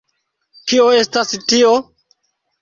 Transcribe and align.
Kio 0.71 0.87
estas 1.01 1.35
tio? 1.53 1.75